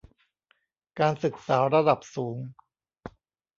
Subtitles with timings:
[0.99, 2.37] การศึกษาระดับสูง